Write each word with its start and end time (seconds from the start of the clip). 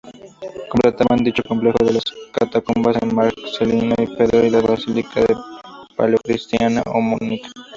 Completaban 0.69 1.23
dicho 1.23 1.43
complejo 1.47 1.77
las 1.83 2.03
catacumbas 2.33 2.99
de 2.99 3.05
Marcelino 3.05 3.93
y 3.99 4.07
Pedro 4.07 4.43
y 4.43 4.49
la 4.49 4.59
basílica 4.61 5.21
paleocristiana 5.95 6.81
homónima. 6.87 7.47